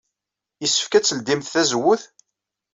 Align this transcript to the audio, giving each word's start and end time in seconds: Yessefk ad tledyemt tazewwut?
Yessefk 0.61 0.93
ad 0.93 1.05
tledyemt 1.05 1.51
tazewwut? 1.53 2.03